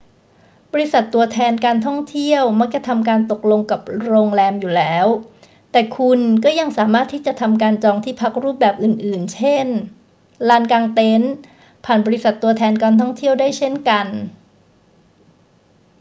[0.73, 5.07] บริษัทตัวแทนการท่องเที่ยวมักจะทำการตกลงกับโรงแรมอยู่แล้ว
[5.71, 9.67] แต่คุณก็ยังสามารถที่จะทำการจองที่พักรูปแบบอื่น ๆ เช่น
[10.49, 11.33] ลานกางเต็นท์
[11.85, 14.07] ผ่านบริษัทตัวแทนการท่องเที่ยวได้เช่นกัน